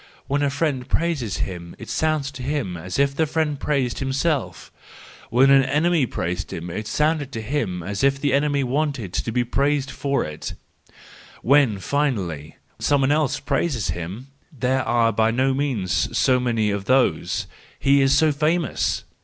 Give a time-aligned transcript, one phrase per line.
[0.25, 4.71] When a friend praises him it sounds to him as if the friend praised himself;
[5.29, 9.31] when an enemy praises him, it sounds to him as if the enemy wanted to
[9.31, 10.55] be praised for it;
[11.43, 17.45] when, finally, some one else praises him—there are by no means so many of these,
[17.79, 19.03] he is so famous!